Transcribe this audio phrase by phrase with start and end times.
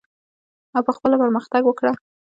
[0.75, 1.91] او په خپله پرمختګ وکړه.